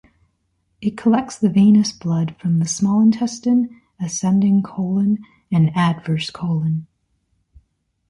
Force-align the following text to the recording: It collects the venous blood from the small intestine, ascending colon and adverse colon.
It 0.81 0.97
collects 0.97 1.37
the 1.37 1.47
venous 1.47 1.91
blood 1.91 2.35
from 2.39 2.57
the 2.57 2.67
small 2.67 3.01
intestine, 3.01 3.83
ascending 3.99 4.63
colon 4.63 5.23
and 5.51 5.69
adverse 5.77 6.31
colon. 6.31 6.87